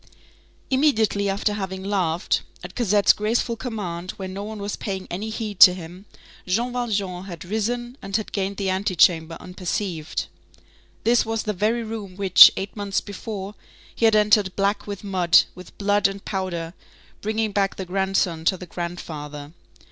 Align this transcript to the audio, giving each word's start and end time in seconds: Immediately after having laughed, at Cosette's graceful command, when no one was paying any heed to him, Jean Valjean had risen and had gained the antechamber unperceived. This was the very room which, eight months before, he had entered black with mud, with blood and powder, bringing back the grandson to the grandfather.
Immediately 0.71 1.29
after 1.29 1.53
having 1.53 1.83
laughed, 1.83 2.41
at 2.63 2.73
Cosette's 2.73 3.13
graceful 3.13 3.55
command, 3.55 4.09
when 4.17 4.33
no 4.33 4.43
one 4.43 4.57
was 4.59 4.75
paying 4.75 5.07
any 5.11 5.29
heed 5.29 5.59
to 5.59 5.75
him, 5.75 6.07
Jean 6.47 6.73
Valjean 6.73 7.25
had 7.25 7.45
risen 7.45 7.99
and 8.01 8.15
had 8.15 8.31
gained 8.31 8.57
the 8.57 8.71
antechamber 8.71 9.37
unperceived. 9.39 10.25
This 11.03 11.23
was 11.23 11.43
the 11.43 11.53
very 11.53 11.83
room 11.83 12.15
which, 12.15 12.51
eight 12.57 12.75
months 12.75 12.99
before, 12.99 13.53
he 13.93 14.05
had 14.05 14.15
entered 14.15 14.55
black 14.55 14.87
with 14.87 15.03
mud, 15.03 15.43
with 15.53 15.77
blood 15.77 16.07
and 16.07 16.25
powder, 16.25 16.73
bringing 17.21 17.51
back 17.51 17.75
the 17.75 17.85
grandson 17.85 18.43
to 18.45 18.57
the 18.57 18.65
grandfather. 18.65 19.53